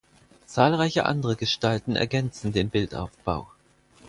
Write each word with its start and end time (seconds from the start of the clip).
Zahlreiche 0.47 1.05
andere 1.05 1.35
Gestalten 1.35 1.95
ergänzen 1.95 2.51
den 2.53 2.71
Bildaufbau. 2.71 3.45